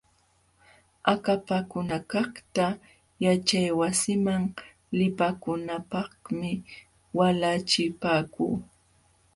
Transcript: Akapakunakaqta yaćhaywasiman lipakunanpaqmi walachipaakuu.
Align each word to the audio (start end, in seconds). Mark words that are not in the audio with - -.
Akapakunakaqta 1.13 2.65
yaćhaywasiman 3.23 4.43
lipakunanpaqmi 4.99 6.51
walachipaakuu. 7.17 8.55